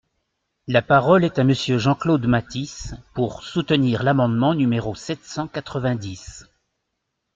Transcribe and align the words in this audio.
La 0.65 0.81
parole 0.81 1.23
est 1.23 1.37
à 1.37 1.43
Monsieur 1.43 1.77
Jean-Claude 1.77 2.25
Mathis, 2.25 2.95
pour 3.13 3.43
soutenir 3.43 4.01
l’amendement 4.01 4.55
numéro 4.55 4.95
sept 4.95 5.23
cent 5.23 5.47
quatre-vingt-dix. 5.47 6.47